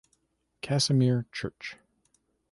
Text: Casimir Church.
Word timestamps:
Casimir 0.63 1.27
Church. 1.31 1.77